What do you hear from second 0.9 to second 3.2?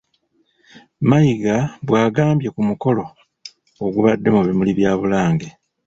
Mayiga bwagambye ku mukolo